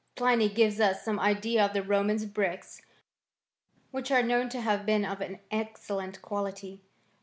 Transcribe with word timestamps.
Pliny 0.15 0.49
gives 0.49 0.79
us 0.79 1.05
some 1.05 1.19
idea 1.19 1.63
of 1.63 1.73
the 1.73 1.83
Roman 1.83 2.17
bricks, 2.29 2.81
which 3.91 4.09
are 4.09 4.23
known 4.23 4.49
to 4.49 4.59
have 4.61 4.83
been 4.83 5.05
of 5.05 5.21
an 5.21 5.37
excellent 5.51 6.23
quality. 6.23 6.81